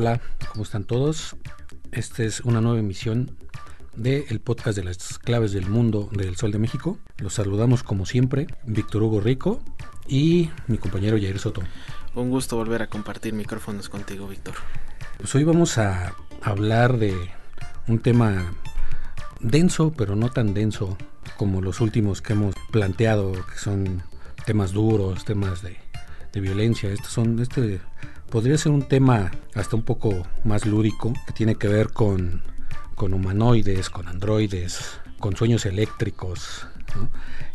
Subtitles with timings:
[0.00, 0.18] Hola,
[0.50, 1.36] ¿cómo están todos?
[1.92, 3.36] Esta es una nueva emisión
[3.96, 6.98] del podcast de las claves del mundo del Sol de México.
[7.18, 9.60] Los saludamos como siempre, Víctor Hugo Rico
[10.08, 11.60] y mi compañero Jair Soto.
[12.14, 14.54] Un gusto volver a compartir micrófonos contigo, Víctor.
[15.18, 17.14] Pues hoy vamos a hablar de
[17.86, 18.54] un tema
[19.40, 20.96] denso, pero no tan denso
[21.36, 24.02] como los últimos que hemos planteado, que son
[24.46, 25.76] temas duros, temas de,
[26.32, 26.88] de violencia.
[26.88, 27.82] Estos son, este
[28.30, 32.42] podría ser un tema hasta un poco más lúdico, que tiene que ver con,
[32.94, 36.66] con humanoides, con androides, con sueños eléctricos.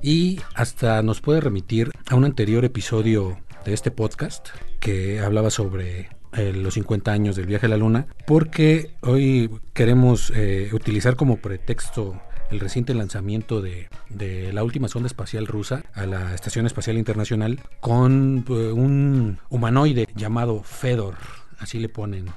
[0.01, 6.09] Y hasta nos puede remitir a un anterior episodio de este podcast que hablaba sobre
[6.33, 11.37] eh, los 50 años del viaje a la luna, porque hoy queremos eh, utilizar como
[11.37, 16.97] pretexto el reciente lanzamiento de, de, la última sonda espacial rusa a la Estación Espacial
[16.97, 21.15] Internacional con uh, un humanoide llamado Fedor,
[21.59, 22.27] así le ponen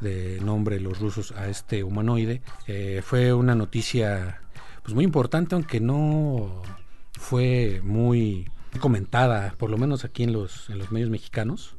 [0.00, 2.42] de nombre los rusos a este humanoide.
[2.66, 4.40] Eh, fue una noticia
[4.82, 6.62] pues muy importante, aunque no
[7.12, 11.76] fue muy comentada, por lo menos aquí en los, en los medios mexicanos,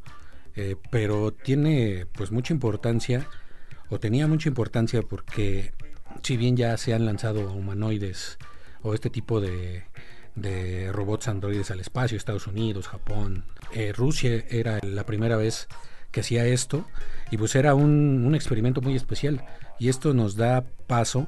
[0.56, 3.28] eh, pero tiene pues mucha importancia,
[3.89, 5.73] o tenía mucha importancia porque
[6.23, 8.38] si bien ya se han lanzado humanoides
[8.81, 9.84] o este tipo de,
[10.35, 15.67] de robots androides al espacio, Estados Unidos, Japón, eh, Rusia era la primera vez
[16.12, 16.85] que hacía esto
[17.31, 19.44] y pues era un, un, experimento muy especial.
[19.79, 21.28] Y esto nos da paso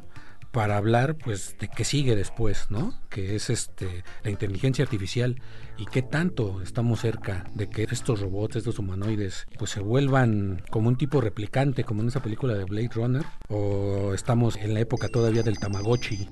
[0.55, 2.93] para hablar pues de qué sigue después, ¿no?
[3.09, 5.35] Que es este la inteligencia artificial
[5.77, 10.87] y qué tanto estamos cerca de que estos robots, estos humanoides, pues se vuelvan como
[10.87, 15.09] un tipo replicante, como en esa película de Blade Runner, o estamos en la época
[15.09, 16.29] todavía del Tamagotchi.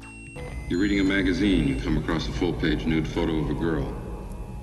[0.70, 3.94] You're reading a magazine, you come across a full-page nude photo of a girl.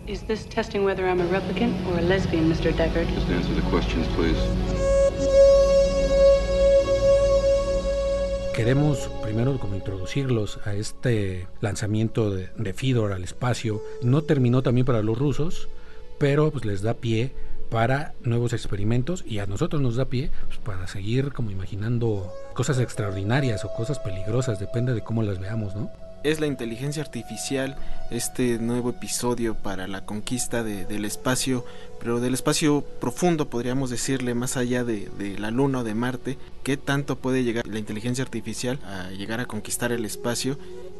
[0.06, 2.72] Is this testing whether I'm a replicant or a lesbian, Mr.
[2.72, 3.06] Deckard?
[3.14, 4.99] Just answer the questions, please.
[8.54, 13.82] Queremos primero como introducirlos a este lanzamiento de, Fidor al espacio.
[14.02, 15.68] No terminó también para los rusos,
[16.18, 17.32] pero pues les da pie
[17.70, 22.78] para nuevos experimentos y a nosotros nos da pie pues, para seguir como imaginando cosas
[22.78, 25.90] extraordinarias o cosas peligrosas, depende de cómo las veamos, ¿no?
[26.22, 27.76] Es la inteligencia artificial,
[28.10, 31.64] este nuevo episodio para la conquista de, del espacio,
[31.98, 36.38] pero del espacio profundo, podríamos decirle, más allá de, de, la Luna o de Marte,
[36.62, 40.58] qué tanto puede llegar la inteligencia artificial a llegar a conquistar el espacio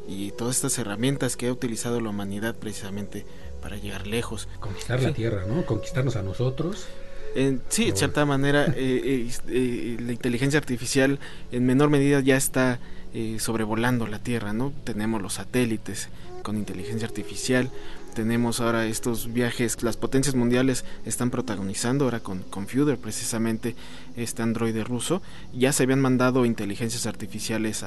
[0.09, 3.25] y todas estas herramientas que ha utilizado la humanidad precisamente
[3.63, 4.49] para llegar lejos.
[4.59, 5.07] Conquistar sí.
[5.07, 5.65] la Tierra, ¿no?
[5.67, 6.87] Conquistarnos a nosotros.
[7.35, 11.21] En, sí, de cierta manera, eh, eh, eh, la inteligencia artificial
[11.53, 12.81] en menor medida ya está
[13.15, 14.73] eh, sobrevolando la Tierra, ¿no?
[14.85, 16.09] Tenemos los satélites
[16.43, 17.71] con inteligencia artificial,
[18.15, 23.77] tenemos ahora estos viajes, las potencias mundiales están protagonizando ahora con Confuder precisamente
[24.17, 25.23] este androide ruso,
[25.53, 27.85] ya se habían mandado inteligencias artificiales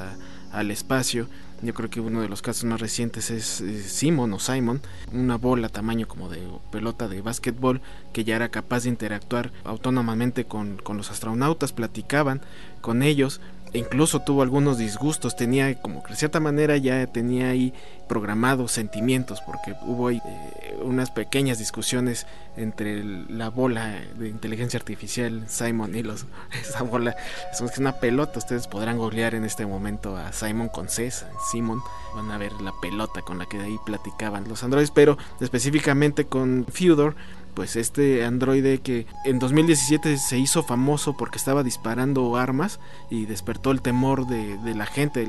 [0.51, 1.27] al espacio,
[1.61, 4.81] yo creo que uno de los casos más recientes es, es Simon o Simon,
[5.11, 6.41] una bola tamaño como de
[6.71, 7.81] pelota de básquetbol
[8.11, 12.41] que ya era capaz de interactuar autónomamente con, con los astronautas, platicaban
[12.81, 13.39] con ellos,
[13.73, 17.73] incluso tuvo algunos disgustos, tenía como que de cierta manera ya tenía ahí
[18.07, 25.45] programados sentimientos, porque hubo ahí eh, unas pequeñas discusiones entre la bola de inteligencia artificial
[25.47, 26.25] Simon y los
[26.61, 27.15] esa bola
[27.51, 31.11] es una pelota, ustedes podrán googlear en este momento a Simon con C,
[31.51, 31.81] Simon,
[32.15, 36.25] van a ver la pelota con la que de ahí platicaban los androides, pero específicamente
[36.25, 37.15] con Feudor
[37.53, 42.79] pues este androide que en 2017 se hizo famoso porque estaba disparando armas
[43.09, 45.27] y despertó el temor de, la gente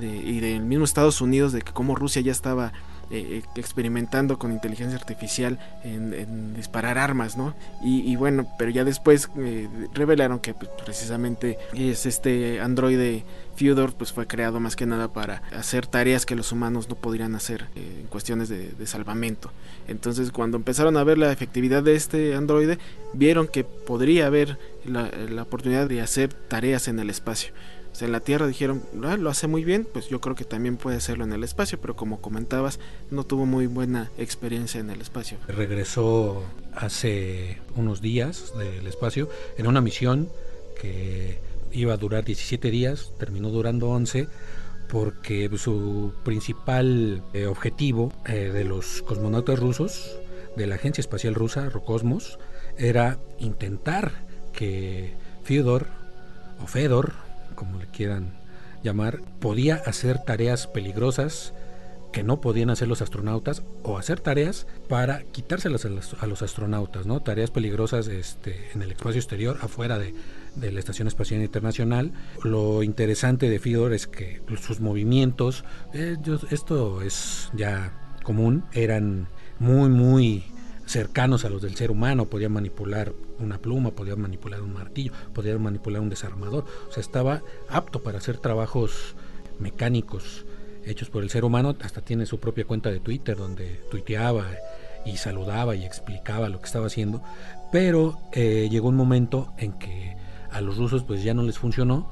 [0.00, 2.72] y del mismo Estados Unidos de que como Rusia ya estaba
[3.10, 7.54] eh, experimentando con inteligencia artificial en, disparar armas, ¿no?
[7.82, 14.12] Y, bueno, pero ya después eh, revelaron que pues, precisamente es este androide Fyodor pues
[14.12, 17.98] fue creado más que nada para hacer tareas que los humanos no podrían hacer eh,
[18.00, 19.52] en cuestiones de, salvamento.
[19.88, 22.78] Entonces cuando empezaron a ver la efectividad de este androide,
[23.12, 27.52] vieron que podría haber la oportunidad de hacer tareas en el espacio
[28.00, 30.96] en la Tierra dijeron, ah, lo hace muy bien, pues yo creo que también puede
[30.96, 32.80] hacerlo en el espacio, pero como comentabas,
[33.10, 35.38] no tuvo muy buena experiencia en el espacio.
[35.48, 36.42] Regresó
[36.74, 39.28] hace unos días del espacio
[39.58, 40.28] en una misión
[40.80, 41.38] que
[41.70, 44.28] iba a durar 17 días, terminó durando 11
[44.88, 50.18] porque su principal eh, objetivo eh, de los cosmonautas rusos
[50.56, 52.38] de la Agencia Espacial Rusa, Rocosmos,
[52.76, 54.12] era intentar
[54.52, 55.86] que Fyodor
[56.62, 57.14] o Fedor
[57.62, 58.32] como le quieran
[58.82, 61.54] llamar, podía hacer tareas peligrosas
[62.12, 67.20] que no podían hacer los astronautas o hacer tareas para quitárselas a los, astronautas, ¿no?
[67.20, 70.12] Tareas peligrosas este, en el espacio exterior, afuera de,
[70.56, 72.12] la Estación Espacial Internacional.
[72.42, 75.64] Lo interesante de Fidor es que sus movimientos,
[75.94, 76.16] eh,
[76.50, 79.28] esto es ya común, eran
[79.60, 80.44] muy, muy
[80.84, 85.58] cercanos a los del ser humano, podía manipular una pluma, podía manipular un martillo, podía
[85.58, 89.14] manipular un desarmador, o sea, estaba apto para hacer trabajos
[89.58, 90.44] mecánicos
[90.84, 94.46] hechos por el ser humano, hasta tiene su propia cuenta de Twitter donde tuiteaba
[95.04, 97.22] y saludaba y explicaba lo que estaba haciendo,
[97.70, 100.16] pero eh, llegó un momento en que
[100.50, 102.08] a los rusos pues ya no les funcionó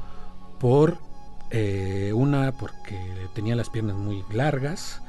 [0.59, 0.99] por
[1.51, 2.97] eh, una porque
[3.35, 5.03] tenía las piernas muy largas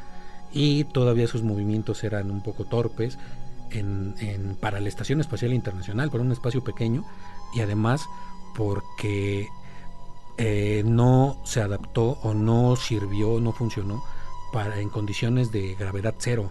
[0.54, 3.18] y todavía sus movimientos eran un poco torpes
[3.74, 7.06] en, para la Estación Espacial Internacional, para un espacio pequeño,
[7.54, 8.08] y además
[8.56, 9.48] porque
[10.38, 14.04] eh, no se adaptó o no sirvió, no funcionó
[14.52, 16.50] para en condiciones de gravedad cero.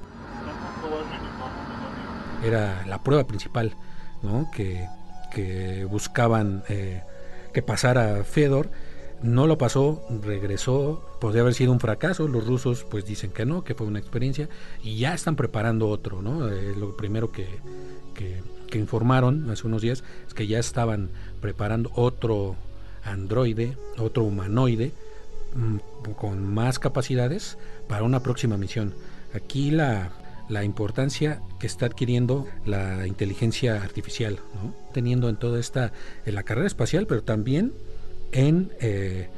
[2.43, 3.77] Era la prueba principal
[4.23, 4.51] ¿no?
[4.51, 4.87] que,
[5.31, 7.03] que buscaban eh,
[7.53, 8.71] que pasara Fedor
[9.23, 13.65] no lo pasó, regresó, podría haber sido un fracaso, los rusos pues dicen que no,
[13.65, 14.49] que fue una experiencia
[14.83, 16.49] y ya están preparando otro, ¿no?
[16.49, 17.47] Eh, lo primero que,
[18.15, 18.43] que,
[18.79, 22.55] informaron hace unos días es que ya estaban preparando otro
[23.03, 24.93] androide, otro humanoide
[25.57, 27.59] mm, con más capacidades
[27.89, 28.95] para una próxima misión.
[29.35, 30.13] Aquí la,
[30.49, 34.73] la importancia que está adquiriendo la inteligencia artificial, ¿no?
[34.93, 35.93] teniendo en toda esta,
[36.25, 37.73] en la carrera espacial, pero también
[38.33, 39.29] en, eh,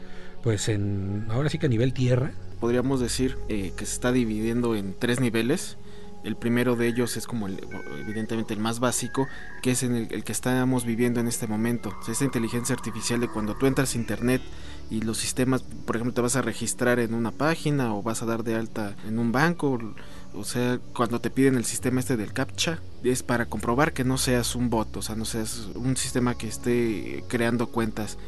[0.43, 2.33] pues en, ahora sí que a nivel tierra.
[2.61, 5.77] Podríamos decir eh, que se está dividiendo en tres niveles.
[6.23, 9.27] El primero de ellos es como evidentemente el más básico,
[9.61, 11.93] que es en el, que estamos viviendo en este momento.
[12.06, 14.41] esa inteligencia artificial de cuando tú entras a internet
[14.89, 18.27] y los sistemas, por ejemplo, te vas a registrar en una página o vas a
[18.27, 19.81] dar de alta en un banco,
[20.35, 24.19] o sea, cuando te piden el sistema este del CAPTCHA, es para comprobar que no
[24.19, 28.19] seas un bot, o sea, no seas un sistema que esté creando cuentas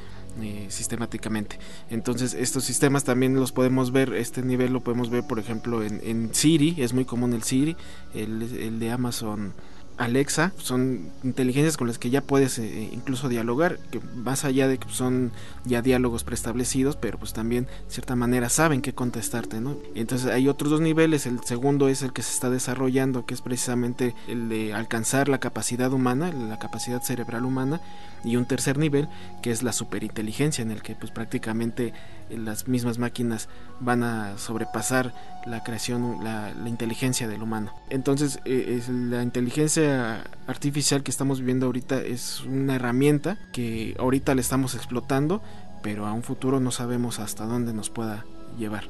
[0.42, 1.58] eh, sistemáticamente.
[1.90, 6.34] Entonces estos sistemas también los podemos ver, este nivel lo podemos ver por ejemplo en,
[6.34, 7.76] Siri, es muy común el Siri,
[8.14, 9.52] el de Amazon
[9.96, 14.78] Alexa son inteligencias con las que ya puedes eh, incluso dialogar, que más allá de
[14.78, 15.32] que son
[15.64, 19.76] ya diálogos preestablecidos, pero pues también de cierta manera saben qué contestarte, ¿no?
[19.94, 23.40] Entonces hay otros dos niveles, el segundo es el que se está desarrollando, que es
[23.40, 27.80] precisamente el de alcanzar la capacidad humana, la capacidad cerebral humana,
[28.24, 29.08] y un tercer nivel
[29.42, 31.92] que es la superinteligencia, en el que pues prácticamente
[32.30, 33.48] las mismas máquinas
[33.80, 35.12] van a sobrepasar
[35.46, 37.72] la creación, la, inteligencia del humano.
[37.90, 44.34] Entonces, eh, es la inteligencia artificial que estamos viviendo ahorita es una herramienta que ahorita
[44.34, 45.42] la estamos explotando,
[45.82, 48.24] pero a un futuro no sabemos hasta dónde nos pueda
[48.58, 48.84] llevar.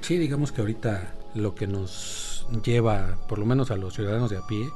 [0.00, 4.38] Sí, digamos que ahorita lo que nos lleva, por lo menos a los ciudadanos de
[4.38, 4.68] a pie,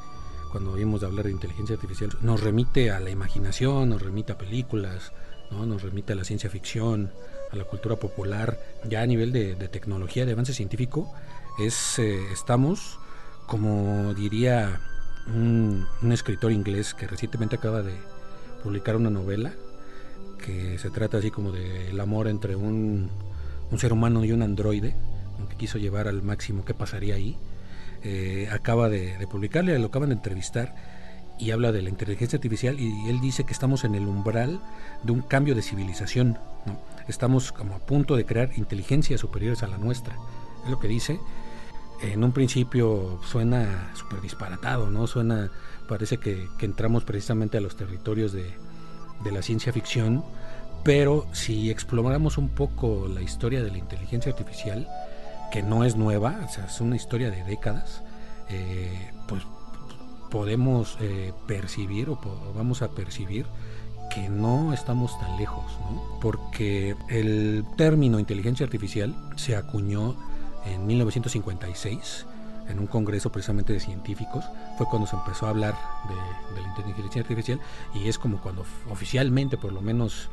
[0.52, 5.12] cuando oímos hablar de inteligencia artificial, nos remite a la imaginación, nos remite a películas,
[5.50, 5.66] ¿no?
[5.66, 7.10] nos remite a la ciencia ficción,
[7.50, 11.12] a la cultura popular, ya a nivel de, tecnología, de avance científico,
[11.58, 13.00] es eh, estamos,
[13.46, 14.80] como diría
[15.26, 17.94] un, escritor inglés que recientemente acaba de
[18.62, 19.52] publicar una novela,
[20.44, 23.10] que se trata así como del amor entre un,
[23.70, 24.94] un ser humano y un androide,
[25.48, 27.36] que quiso llevar al máximo qué pasaría ahí.
[28.02, 30.74] Eh, acaba de, de publicarle, lo acaban de entrevistar
[31.38, 34.60] y habla de la inteligencia artificial y él dice que estamos en el umbral
[35.02, 36.38] de un cambio de civilización.
[36.66, 36.78] ¿no?
[37.08, 40.16] Estamos como a punto de crear inteligencias superiores a la nuestra.
[40.64, 41.18] Es lo que dice.
[42.12, 45.06] En un principio suena súper disparatado, ¿no?
[45.06, 45.50] Suena,
[45.88, 48.52] parece que, entramos precisamente a los territorios de,
[49.24, 50.22] de la ciencia ficción,
[50.84, 54.86] pero si exploramos un poco la historia de la inteligencia artificial,
[55.50, 58.02] que no es nueva, o sea, es una historia de décadas,
[58.50, 59.42] eh, pues
[60.30, 62.18] podemos eh, percibir o
[62.54, 63.46] vamos a percibir
[64.12, 66.18] que no estamos tan lejos, ¿no?
[66.20, 70.16] porque el término inteligencia artificial se acuñó
[70.66, 72.26] en 1956
[72.68, 74.44] en un congreso precisamente de científicos,
[74.78, 75.74] fue cuando se empezó a hablar
[76.08, 77.60] de, de la inteligencia artificial
[77.94, 80.30] y es como cuando oficialmente, por lo menos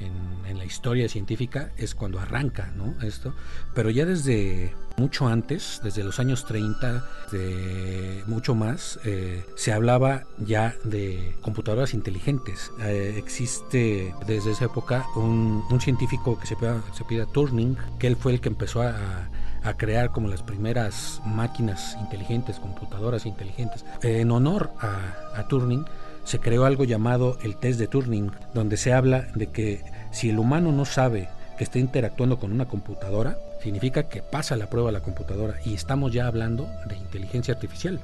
[0.00, 2.94] en, en, la historia científica es cuando arranca ¿no?
[3.02, 3.34] esto,
[3.74, 10.24] pero ya desde mucho antes, desde los años 30, de mucho más, eh, se hablaba
[10.38, 12.70] ya de computadoras inteligentes.
[12.80, 18.06] Eh, existe desde esa época un, un científico que se pide, se pide Turing, que
[18.06, 19.28] él fue el que empezó a, a
[19.74, 23.84] crear como las primeras máquinas inteligentes, computadoras inteligentes.
[24.02, 25.84] En honor a, a Turing,
[26.24, 30.38] se creó algo llamado el test de Turing, donde se habla de que si el
[30.38, 34.92] humano no sabe que está interactuando con una computadora, significa que pasa la prueba a
[34.92, 38.00] la computadora y estamos ya hablando de inteligencia artificial.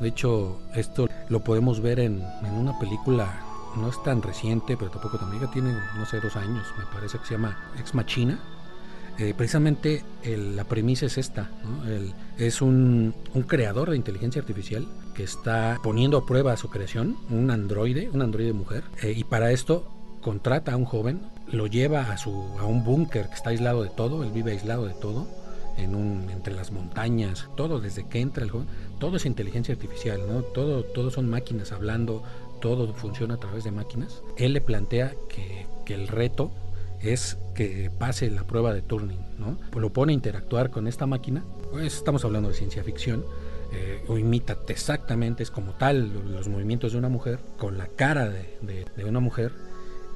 [0.00, 3.40] De hecho, esto lo podemos ver en, en una película,
[3.76, 7.26] no es tan reciente, pero tampoco también tiene, no sé, dos años, me parece que
[7.26, 8.38] se llama Ex Machina.
[9.20, 11.50] Eh, precisamente la premisa es esta,
[12.38, 13.14] es un,
[13.46, 18.54] creador de inteligencia artificial que está poniendo a prueba su creación, un androide, un androide
[18.54, 19.86] mujer, eh, y para esto
[20.22, 21.20] contrata a un joven,
[21.52, 24.86] lo lleva a, su, a un búnker que está aislado de todo, él vive aislado
[24.86, 25.28] de todo,
[25.76, 30.22] en un, entre las montañas, todo desde que entra el joven, todo es inteligencia artificial,
[30.54, 32.22] todo, todo son máquinas hablando,
[32.62, 34.22] todo funciona a través de máquinas.
[34.38, 36.50] Él le plantea que el reto
[37.02, 39.58] es que pase la prueba de Turing, ¿no?
[39.78, 43.24] Lo pone a interactuar con esta máquina, pues estamos hablando de ciencia ficción,
[43.72, 48.28] eh, o imita exactamente, es como tal, los movimientos de una mujer, con la cara
[48.28, 49.52] de, de, una mujer,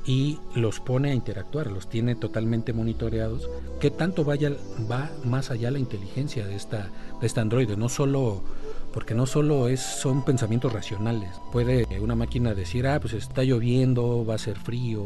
[0.07, 3.49] y los pone a interactuar, los tiene totalmente monitoreados.
[3.81, 4.53] ¿Qué tanto vaya,
[4.91, 7.77] va más allá la inteligencia de esta, de esta androide?
[7.77, 8.43] No solo
[8.95, 11.31] porque no solo es, son pensamientos racionales.
[11.51, 15.03] Puede una máquina decir, ah, pues está lloviendo, va a ser frío,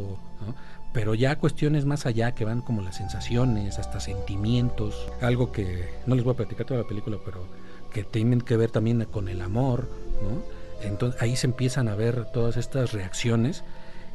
[0.47, 0.55] ¿no?
[0.93, 6.15] Pero ya cuestiones más allá que van como las sensaciones, hasta sentimientos, algo que no
[6.15, 7.47] les voy a platicar toda la película, pero
[7.93, 9.89] que tienen que ver también con el amor,
[10.23, 10.43] ¿no?
[10.87, 13.65] Entonces ahí se empiezan a ver todas estas reacciones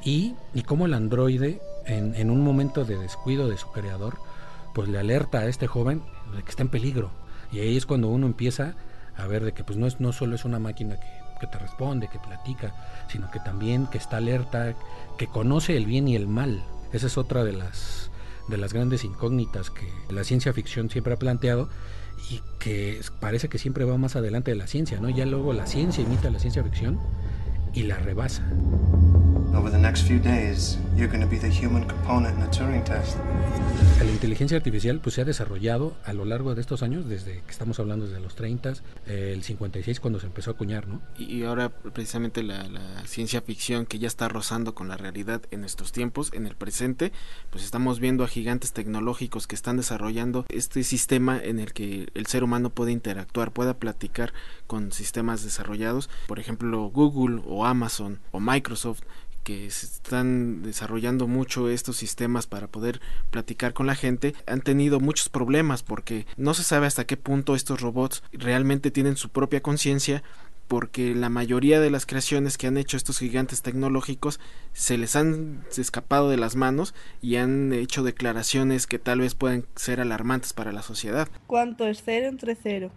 [0.03, 4.17] y, y cómo el androide en, en, un momento de descuido de su creador,
[4.73, 6.01] pues le alerta a este joven
[6.35, 7.11] de que está en peligro.
[7.51, 8.75] Y ahí es cuando uno empieza
[9.17, 11.59] a ver de que pues no, es, no solo es una máquina que, que te
[11.59, 12.73] responde, que platica,
[13.09, 14.75] sino que también que está alerta,
[15.17, 16.63] que conoce el bien y el mal.
[16.93, 18.09] Esa es otra de las,
[18.47, 21.67] de las grandes incógnitas que la ciencia ficción siempre ha planteado
[22.29, 25.09] y que parece que siempre va más adelante de la ciencia, ¿no?
[25.09, 26.97] Ya luego la ciencia imita la ciencia ficción
[27.73, 28.43] y la rebasa.
[29.55, 32.83] Over the next few days, you're going to be the human component in a Turing
[32.83, 33.17] test.
[33.99, 37.51] La inteligencia artificial pues, se ha desarrollado a lo largo de estos años, desde que
[37.51, 38.73] estamos hablando desde los 30,
[39.07, 41.01] eh, el 56 cuando se empezó a acuñar, ¿no?
[41.17, 45.61] Y ahora precisamente la, la, ciencia ficción que ya está rozando con la realidad en
[45.61, 47.11] nuestros tiempos, en el presente,
[47.51, 52.25] pues estamos viendo a gigantes tecnológicos que están desarrollando este sistema en el que el
[52.25, 54.33] ser humano puede interactuar, pueda platicar
[54.67, 59.03] con sistemas desarrollados, por ejemplo Google o Amazon o Microsoft
[59.43, 64.99] que se están desarrollando mucho estos sistemas para poder platicar con la gente han tenido
[64.99, 69.61] muchos problemas porque no se sabe hasta qué punto estos robots realmente tienen su propia
[69.61, 70.23] conciencia
[70.67, 74.39] porque la mayoría de las creaciones que han hecho estos gigantes tecnológicos
[74.71, 79.65] se les han escapado de las manos y han hecho declaraciones que tal vez puedan
[79.75, 81.27] ser alarmantes para la sociedad.
[81.47, 82.91] ¿Cuánto es cero entre cero?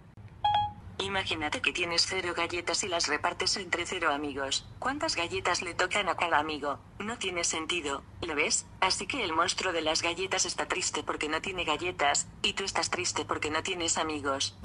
[0.99, 4.67] Imagínate que tienes cero galletas y las repartes entre cero amigos.
[4.79, 6.79] ¿Cuántas galletas le tocan a cada amigo?
[6.99, 8.65] No tiene sentido, ¿lo ves?
[8.79, 12.63] Así que el monstruo de las galletas está triste porque no tiene galletas, y tú
[12.63, 14.57] estás triste porque no tienes amigos.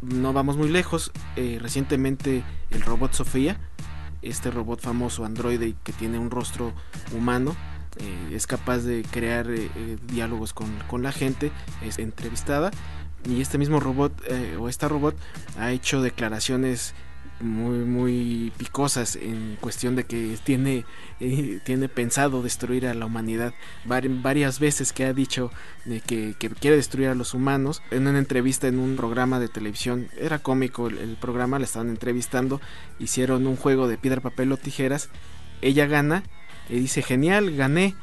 [0.00, 1.12] No vamos muy lejos.
[1.36, 3.60] Eh, recientemente el robot Sofía,
[4.22, 6.72] este robot famoso androide que tiene un rostro
[7.12, 7.54] humano,
[7.98, 9.68] eh, es capaz de crear eh,
[10.04, 11.52] diálogos con, con la gente,
[11.82, 12.70] es entrevistada
[13.26, 15.16] y este mismo robot eh, o esta robot
[15.58, 16.94] ha hecho declaraciones
[17.40, 20.86] muy muy picosas en cuestión de que tiene
[21.20, 23.52] eh, tiene pensado destruir a la humanidad.
[23.84, 25.50] Varias veces que ha dicho
[25.84, 27.82] de que, quiere destruir a los humanos.
[27.90, 31.90] En una entrevista en un programa de televisión era cómico el, el programa la estaban
[31.90, 32.60] entrevistando
[32.98, 35.10] hicieron un juego de piedra papel o tijeras
[35.60, 36.22] ella gana
[36.68, 37.94] y dice genial gané.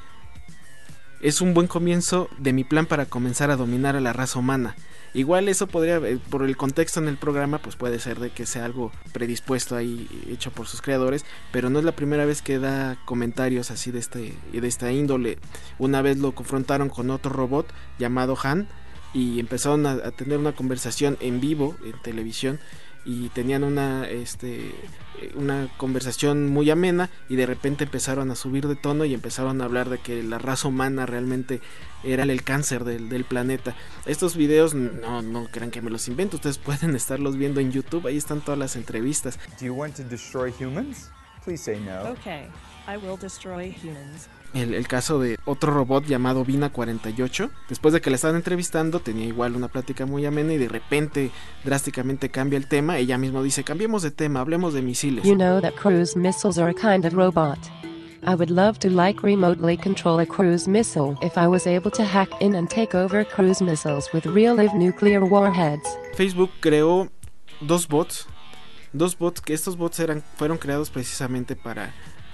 [1.22, 4.76] Es un buen comienzo de mi plan para comenzar a dominar a la raza humana.
[5.14, 8.46] Igual eso podría, eh, por el contexto en el programa, pues puede ser de que
[8.46, 12.58] sea algo predispuesto ahí, hecho por sus creadores, pero no es la primera vez que
[12.58, 15.38] da comentarios así de, este, de esta índole.
[15.78, 18.68] Una vez lo confrontaron con otro robot llamado Han
[19.14, 22.60] y empezaron a, a tener una conversación en vivo en televisión
[23.06, 24.74] y tenían una este
[25.36, 29.66] una conversación muy amena y de repente empezaron a subir de tono y empezaron a
[29.66, 31.62] hablar de que la raza humana realmente
[32.04, 33.76] era el cáncer del, del planeta.
[34.06, 38.08] Estos videos no, no crean que me los invento, ustedes pueden estarlos viendo en YouTube,
[38.08, 39.40] ahí están todas las entrevistas.
[39.60, 41.10] Do you want to destroy humans?
[41.46, 42.12] Please say no.
[42.12, 42.48] Okay,
[42.88, 47.50] I will destroy humans el, caso de otro robot llamado Vina 48.
[47.70, 51.32] Después de que la estaban entrevistando, tenía igual una plática muy amena y de repente
[51.64, 52.98] drásticamente cambia el tema.
[52.98, 55.26] Ella misma dice, cambiemos de tema, hablemos de misiles.
[55.26, 57.58] You know that cruise missiles are a kind of robot.
[58.26, 62.04] I would love to like remotely control a cruise missile if I was able to
[62.04, 65.86] hack in and take over cruise missiles with real live nuclear warheads.
[66.16, 67.10] Facebook creó
[67.60, 68.28] dos bots,
[68.94, 71.94] dos bots que estos bots eran fueron creados precisamente para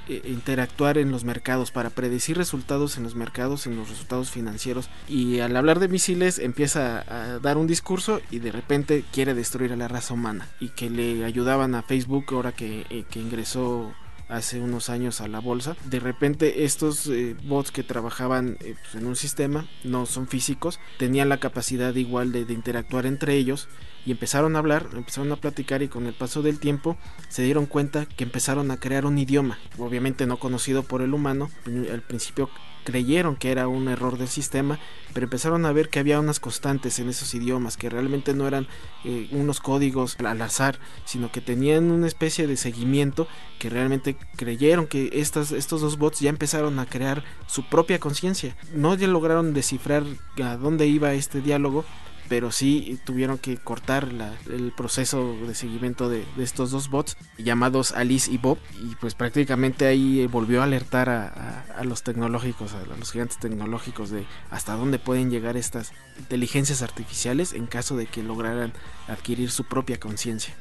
[0.10, 4.90] interactuar en los mercados, para predecir resultados en los mercados, en los resultados financieros.
[5.08, 9.74] Y al hablar de misiles empieza a dar un discurso y de repente quiere destruir
[9.74, 10.48] a la raza humana.
[10.60, 13.94] Y que le ayudaban a Facebook ahora que, eh, que ingresó
[14.28, 15.76] hace unos años a la bolsa.
[15.86, 21.30] De repente estos eh, bots que trabajaban pues, en un sistema, no son físicos, tenían
[21.30, 23.68] la capacidad igual de interactuar entre ellos
[24.10, 26.98] y empezaron a hablar, empezaron a platicar y con el paso del tiempo
[27.28, 31.52] se dieron cuenta que empezaron a crear un idioma, obviamente no conocido por el humano,
[31.68, 32.50] al principio
[32.84, 34.80] creyeron que era un error del sistema,
[35.14, 38.68] pero empezaron a ver que había unas constantes en esos idiomas, que realmente no eran
[39.06, 43.28] eh, unos códigos al azar, sino que tenían una especie de seguimiento
[43.60, 48.58] que realmente creyeron que estas, estos dos bots ya empezaron a crear su propia conciencia.
[48.74, 50.04] No ya lograron descifrar
[50.44, 51.86] a dónde iba este diálogo,
[52.30, 54.08] pero sí tuvieron que cortar
[54.50, 59.88] el proceso de seguimiento de, estos dos bots llamados Alice y Bob y pues prácticamente
[59.88, 65.32] ahí volvió a alertar a, los tecnológicos, a los gigantes tecnológicos de hasta dónde pueden
[65.32, 68.74] llegar estas inteligencias artificiales en caso de que lograran
[69.08, 70.54] adquirir su propia conciencia.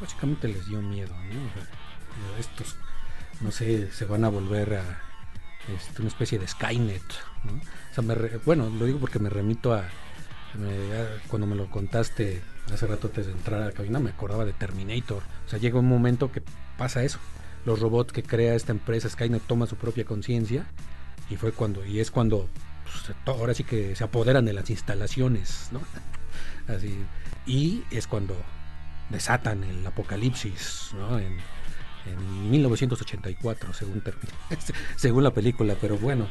[0.00, 2.38] Básicamente les dio miedo, ¿no?
[2.38, 2.76] estos,
[3.40, 5.02] no sé, se van a volver a
[5.76, 7.02] este, una especie de Skynet,
[7.44, 7.60] ¿no?
[8.44, 9.88] bueno, lo digo porque me remito a
[11.28, 12.42] cuando me lo contaste
[12.72, 15.22] hace rato antes de entrar a la cabina, me acordaba de Terminator.
[15.46, 16.42] O sea, llega un momento que
[16.76, 17.18] pasa eso.
[17.64, 20.66] Los robots que crea esta empresa Skynet toma su propia conciencia
[21.28, 22.48] y fue cuando y es cuando
[22.84, 25.80] pues, ahora sí que se apoderan de las instalaciones, ¿no?
[26.72, 26.96] Así
[27.46, 28.36] y es cuando
[29.10, 31.18] desatan el apocalipsis, ¿no?
[32.10, 34.02] En 1984, según
[34.96, 36.28] según la película, pero bueno,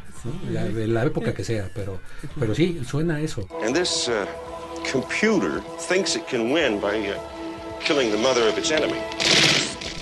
[0.51, 1.99] la, la época que sea, pero
[2.39, 3.47] pero sí suena eso.
[3.63, 4.25] And this uh,
[4.91, 7.17] computer thinks it can win by uh,
[7.85, 8.99] killing the mother of its enemy.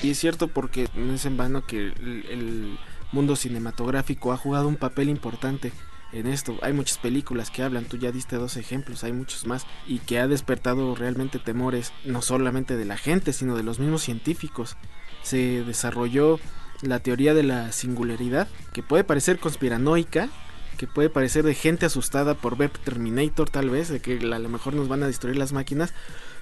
[0.02, 2.78] Y es cierto porque no es en vano que el, el
[3.12, 5.72] mundo cinematográfico ha jugado un papel importante
[6.14, 6.58] en esto.
[6.62, 10.20] Hay muchas películas que hablan, tú ya diste dos ejemplos, hay muchos más, y que
[10.20, 14.78] ha despertado realmente temores, no solamente de la gente, sino de los mismos científicos
[15.24, 16.40] se desarrolló
[16.82, 20.30] la teoría de la singularidad, que puede parecer conspiranoica,
[20.78, 24.50] que puede parecer de gente asustada por ver Terminator tal vez, de que a lo
[24.50, 25.94] mejor nos van a destruir las máquinas,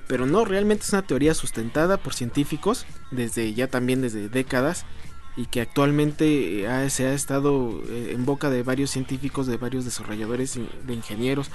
[0.08, 4.86] pero no, realmente es una teoría sustentada por científicos desde ya también desde décadas
[5.36, 9.86] y que actualmente eh, se ha estado eh, en boca de varios científicos, de varios
[9.86, 11.50] desarrolladores, de ingenieros,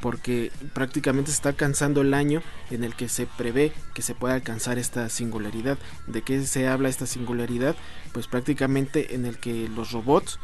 [0.00, 4.34] porque prácticamente se está alcanzando el año en el que se prevé que se pueda
[4.34, 5.78] alcanzar esta singularidad.
[6.08, 7.76] ¿De qué se habla esta singularidad?
[8.12, 10.40] Pues prácticamente en el que los robots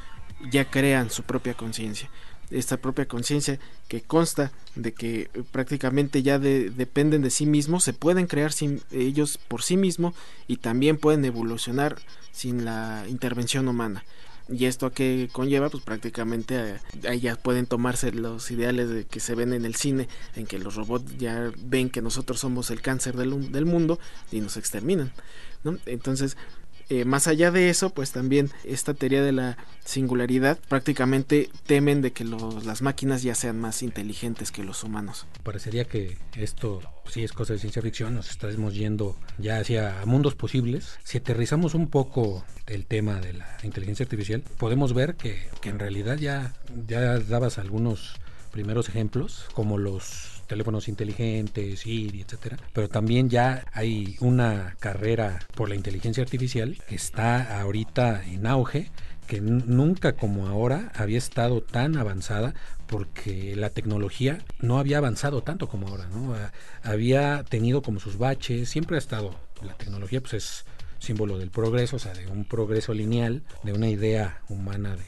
[0.51, 2.09] ya crean su propia conciencia.
[2.51, 3.59] Esta propia conciencia
[3.89, 9.39] que consta de que prácticamente ya dependen de sí mismos, se pueden crear sin, ellos
[9.49, 10.15] por sí mismos
[10.47, 11.97] y también pueden evolucionar
[12.33, 14.05] sin la intervención humana.
[14.51, 15.69] ¿Y esto a qué conlleva?
[15.69, 19.75] Pues prácticamente eh, ahí ya pueden tomarse los ideales de que se ven en el
[19.75, 23.99] cine, en que los robots ya ven que nosotros somos el cáncer del, mundo
[24.33, 25.13] y nos exterminan.
[25.85, 26.39] Entonces,
[26.91, 32.13] Eh, más allá de eso, pues también esta teoría de la singularidad prácticamente temen de
[32.13, 35.27] que las máquinas ya sean más inteligentes que los humanos.
[35.43, 40.35] Parecería que esto sí es cosa de ciencia ficción, nos estamos yendo ya hacia mundos
[40.35, 40.99] posibles.
[41.05, 45.79] Si aterrizamos un poco el tema de la inteligencia artificial, podemos ver que, que en
[45.79, 46.55] realidad ya,
[46.87, 48.15] ya dabas algunos
[48.51, 55.69] primeros ejemplos, como los teléfonos inteligentes, Siri, etcétera, pero también ya hay una carrera por
[55.69, 58.91] la inteligencia artificial que está ahorita en auge
[59.29, 62.55] que nunca como ahora había estado tan avanzada
[62.87, 66.35] porque la tecnología no había avanzado tanto como ahora, ¿no?
[66.83, 70.65] Había tenido como sus baches, siempre ha estado, la tecnología pues es
[70.99, 75.05] símbolo del progreso, o sea, de un progreso lineal, de una idea humana de,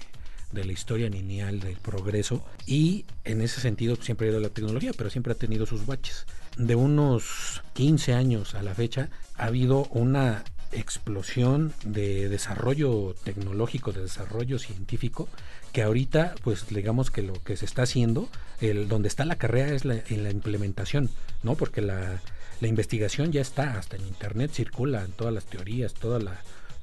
[0.52, 4.92] de la historia lineal del progreso y en ese sentido siempre ha ido la tecnología,
[4.96, 6.26] pero siempre ha tenido sus baches.
[6.56, 14.02] De unos 15 años a la fecha ha habido una explosión de desarrollo tecnológico, de
[14.02, 15.28] desarrollo científico,
[15.72, 18.28] que ahorita, pues digamos que lo que se está haciendo,
[18.60, 21.10] el, donde está la carrera es la, en la implementación,
[21.42, 21.54] ¿no?
[21.54, 22.20] Porque la,
[22.60, 26.40] la investigación ya está, hasta en internet circulan todas las teorías, toda la,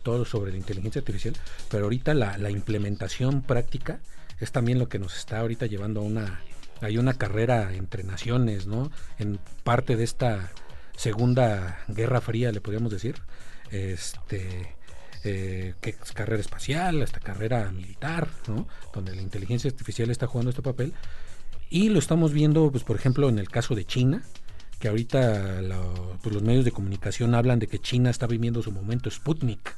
[0.07, 1.35] todo sobre la inteligencia artificial,
[1.69, 3.99] pero ahorita la, implementación práctica
[4.39, 6.39] es también lo que nos está ahorita llevando a una,
[6.79, 8.89] hay una carrera entre naciones, ¿no?
[9.19, 10.49] En parte de esta
[10.95, 13.15] segunda guerra fría, le podríamos decir,
[13.69, 14.77] este,
[15.25, 18.65] eh, que es carrera espacial, hasta carrera militar, ¿no?
[18.93, 20.93] Donde la inteligencia artificial está jugando este papel.
[21.69, 24.23] Y lo estamos viendo, pues, por ejemplo, en el caso de China,
[24.79, 25.59] que ahorita
[26.23, 29.75] pues, los medios de comunicación hablan de que China está viviendo su momento Sputnik,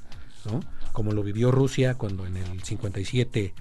[0.92, 3.54] como lo vivió Rusia cuando en el 57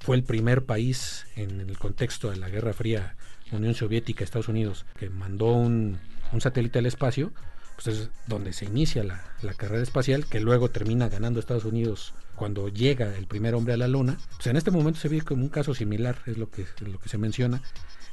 [0.00, 3.16] fue el primer país en el contexto de la Guerra Fría,
[3.52, 5.98] Unión Soviética, Estados Unidos, que mandó un,
[6.40, 7.32] satélite al espacio,
[7.76, 12.68] pues es donde se inicia la, carrera espacial, que luego termina ganando Estados Unidos cuando
[12.68, 14.18] llega el primer hombre a la Luna.
[14.44, 17.18] En este momento se ve como un caso similar, es lo que, lo que se
[17.18, 17.62] menciona.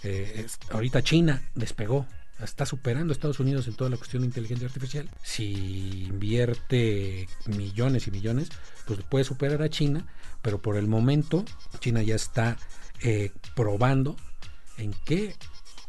[0.03, 2.07] Eh, ahorita China despegó
[2.45, 5.09] está superando a Estados Unidos en toda la cuestión de inteligencia artificial.
[5.23, 8.49] Si invierte millones y millones,
[8.85, 10.05] pues puede superar a China,
[10.41, 11.45] pero por el momento
[11.79, 12.57] China ya está
[13.01, 14.15] eh, probando
[14.77, 15.35] en qué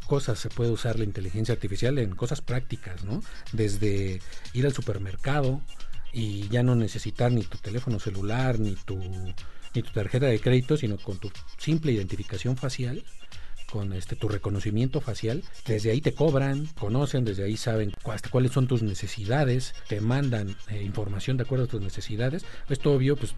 [0.06, 3.22] cosas se puede usar la inteligencia artificial en cosas prácticas, ¿no?
[3.52, 4.20] Desde
[4.52, 5.62] ir al supermercado
[6.12, 8.98] y ya no necesitar ni tu teléfono celular, ni tu,
[9.74, 13.02] ni tu tarjeta de crédito, sino con tu simple identificación facial
[13.72, 18.52] con este tu reconocimiento facial, desde ahí te cobran, conocen, desde ahí saben hasta cuáles
[18.52, 22.44] son tus necesidades, te mandan eh, información de acuerdo a tus necesidades.
[22.68, 23.34] Esto obvio pues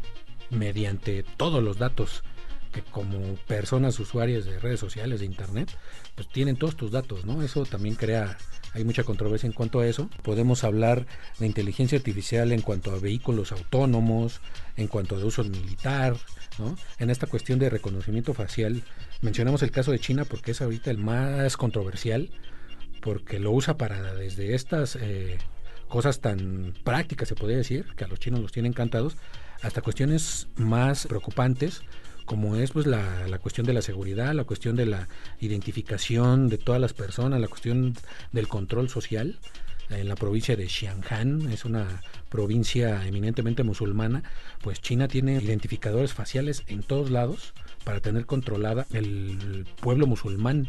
[0.50, 2.24] mediante todos los datos
[2.72, 5.70] que como personas usuarias de redes sociales, de internet,
[6.16, 7.40] pues tienen todos tus datos, ¿no?
[7.40, 8.36] Eso también crea,
[8.74, 10.10] hay mucha controversia en cuanto a eso.
[10.22, 11.06] Podemos hablar
[11.38, 14.40] de inteligencia artificial en cuanto a vehículos autónomos,
[14.76, 16.16] en cuanto a uso militar,
[16.58, 16.76] ¿no?
[16.98, 18.82] En esta cuestión de reconocimiento facial,
[19.22, 22.30] mencionamos el caso de China porque es ahorita el más controversial,
[23.00, 25.38] porque lo usa para desde estas eh,
[25.88, 29.16] cosas tan prácticas, se podría decir, que a los chinos los tienen encantados,
[29.62, 31.82] hasta cuestiones más preocupantes
[32.24, 35.08] como es pues la, la, cuestión de la seguridad, la cuestión de la
[35.40, 37.94] identificación de todas las personas, la cuestión
[38.32, 39.38] del control social.
[39.90, 44.22] En la provincia de Xianhan, es una provincia eminentemente musulmana,
[44.62, 47.52] pues China tiene identificadores faciales en todos lados
[47.84, 50.68] para tener controlada el pueblo musulmán,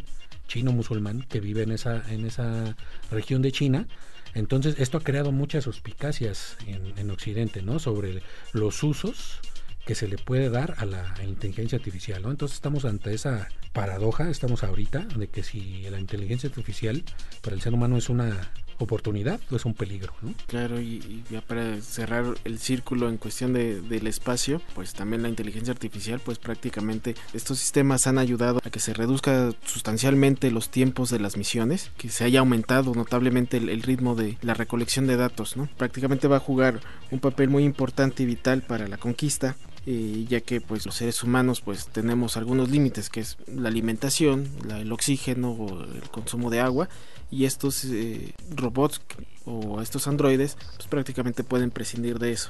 [0.50, 2.76] chino musulmán, que vive en esa, en esa
[3.10, 3.88] región de China.
[4.34, 7.80] Entonces, esto ha creado muchas suspicacias en, en Occidente, ¿no?
[7.80, 9.40] Sobre los usos
[9.86, 12.32] que se le puede dar a la inteligencia artificial, ¿no?
[12.32, 17.04] Entonces estamos ante esa paradoja, estamos ahorita de que si la inteligencia artificial
[17.42, 20.34] para el ser humano es una oportunidad o es un peligro, ¿no?
[20.48, 25.30] Claro, y, ya para cerrar el círculo en cuestión de, del espacio, pues también la
[25.30, 31.10] inteligencia artificial, pues prácticamente estos sistemas han ayudado a que se reduzca sustancialmente los tiempos
[31.10, 35.18] de las misiones, que se haya aumentado notablemente el, el ritmo de la recolección de
[35.18, 35.70] datos, ¿no?
[35.78, 39.56] Prácticamente va a jugar un papel muy importante y vital para la conquista
[39.88, 44.50] eh, ya que pues los seres humanos pues tenemos algunos límites que es la alimentación,
[44.70, 46.90] el oxígeno o el consumo de agua
[47.30, 49.00] y estos eh, robots
[49.46, 52.50] o estos androides pues prácticamente pueden prescindir de eso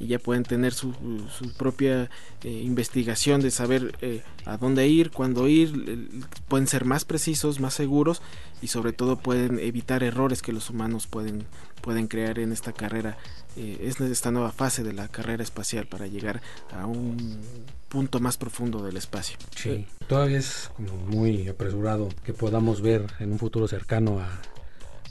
[0.00, 0.92] y ya pueden tener su,
[1.38, 2.10] su propia
[2.42, 3.96] eh, investigación de saber
[4.44, 6.10] a dónde ir, cuándo ir,
[6.48, 8.20] pueden ser más precisos, más seguros
[8.62, 11.46] y sobre todo pueden evitar errores que los humanos pueden,
[11.84, 13.18] pueden crear en esta carrera
[13.56, 16.40] eh, es esta nueva fase de la carrera espacial para llegar
[16.72, 17.42] a un
[17.90, 19.36] punto más profundo del espacio.
[19.54, 24.22] Sí, todavía es como muy apresurado que podamos ver en un futuro cercano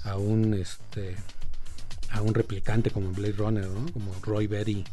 [0.03, 1.15] a, un este
[2.09, 3.91] a un replicante como Blade Runner, ¿no?
[3.93, 4.83] Como Roy Betty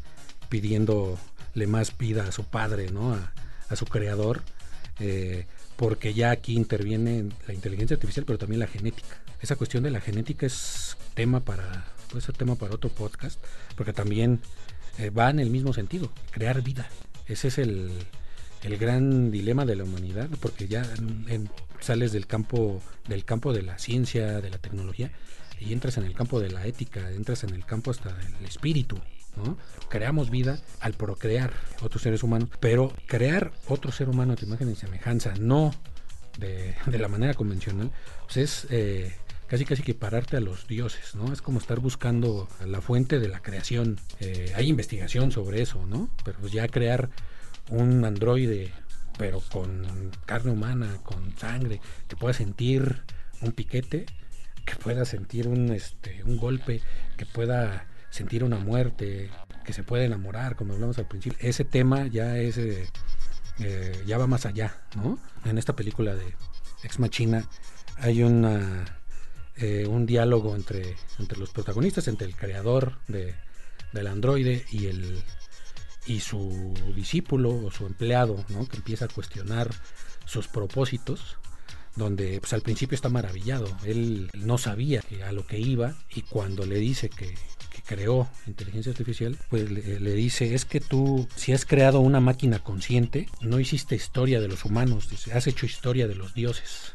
[0.51, 3.15] pidiéndole más vida a su padre, ¿no?
[3.15, 3.33] A,
[3.71, 4.43] a su creador.
[4.99, 9.17] Eh, porque ya aquí interviene la inteligencia artificial, pero también la genética.
[9.41, 13.43] Esa cuestión de la genética es tema para, puede tema para otro podcast,
[13.77, 14.41] porque también
[14.99, 16.89] eh, va en el mismo sentido, crear vida.
[17.27, 17.91] Ese es el,
[18.63, 20.85] el gran dilema de la humanidad, porque ya
[21.81, 25.11] sales del campo, del campo de la ciencia, de la tecnología,
[25.59, 28.99] y entras en el campo de la ética, entras en el campo hasta del espíritu,
[29.37, 29.57] ¿no?
[29.89, 34.71] Creamos vida al procrear otros seres humanos, pero crear otro ser humano a tu imagen
[34.71, 35.75] y semejanza, no
[36.39, 37.91] de, la manera convencional,
[38.25, 39.15] pues es eh,
[39.51, 41.33] casi casi que pararte a los dioses, ¿no?
[41.33, 43.99] Es como estar buscando la fuente de la creación.
[44.21, 46.09] Eh, hay investigación sobre eso, ¿no?
[46.25, 47.11] Pero pues ya crear
[47.69, 48.73] un androide,
[49.19, 53.03] pero con carne humana, con sangre, que pueda sentir
[53.41, 54.07] un piquete,
[54.65, 56.81] que pueda sentir un, este, un golpe,
[57.17, 59.31] que pueda sentir una muerte,
[59.65, 61.37] que se pueda enamorar, como hablamos al principio.
[61.41, 62.87] Ese tema ya es, eh,
[63.59, 65.19] eh, ya va más allá, ¿no?
[65.45, 66.37] En esta película de
[66.85, 67.49] Ex Machina
[67.97, 69.00] hay una,
[69.57, 73.35] eh, un diálogo entre, entre los protagonistas, entre el creador de,
[73.93, 75.23] del androide y el
[76.07, 78.67] y su discípulo o su empleado, ¿no?
[78.67, 79.71] que empieza a cuestionar
[80.25, 81.37] sus propósitos,
[81.97, 86.65] donde pues, al principio está maravillado, él no sabía a lo que iba y cuando
[86.67, 87.35] le dice que,
[87.87, 93.27] creó inteligencia artificial, pues le, dice, es que tú, si has creado una máquina consciente,
[93.41, 96.93] no hiciste historia de los humanos, has hecho historia de los dioses.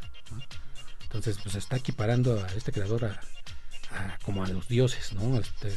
[1.16, 3.20] Entonces, pues está equiparando a este creador a,
[4.24, 5.40] como a los dioses, ¿no?
[5.40, 5.72] Este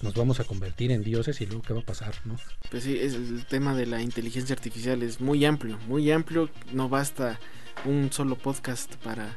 [0.00, 2.36] nos vamos a convertir en dioses y luego qué va a pasar, ¿no?
[2.70, 6.88] Pues sí, es el tema de la inteligencia artificial es muy amplio, muy amplio, no
[6.88, 7.38] basta
[7.84, 9.36] un solo podcast para,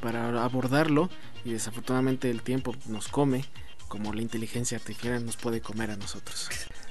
[0.00, 1.08] para abordarlo
[1.44, 3.44] y desafortunadamente el tiempo nos come
[3.88, 6.48] como la inteligencia artificial nos puede comer a nosotros.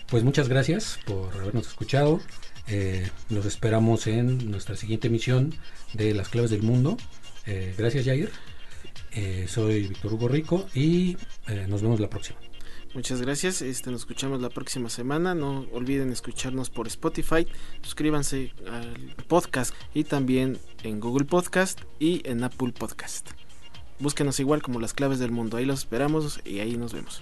[0.07, 2.19] Pues muchas gracias por habernos escuchado.
[2.67, 5.55] Eh, los esperamos en nuestra siguiente emisión
[5.93, 6.97] de Las Claves del Mundo.
[7.49, 8.29] Eh, gracias, Jair.
[9.11, 12.37] Eh, soy Víctor Hugo Rico y eh, nos vemos la próxima.
[12.93, 15.33] Muchas gracias, este, nos escuchamos la próxima semana.
[15.33, 17.47] No olviden escucharnos por Spotify,
[17.81, 23.29] suscríbanse al podcast y también en Google Podcast y en Apple Podcast.
[23.99, 27.21] Búsquenos igual como las claves del mundo, ahí los esperamos y ahí nos vemos.